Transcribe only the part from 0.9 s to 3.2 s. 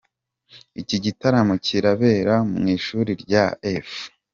gitaramo kirabera mu ishuri